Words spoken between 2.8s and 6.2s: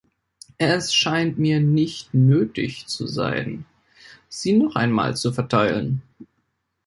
zu sein, sie noch einmal zu verteilen.